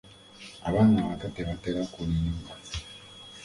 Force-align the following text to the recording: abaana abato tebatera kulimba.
abaana 0.67 0.97
abato 1.01 1.27
tebatera 1.35 1.81
kulimba. 1.93 2.51